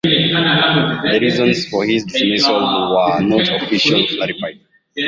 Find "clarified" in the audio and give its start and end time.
4.07-4.59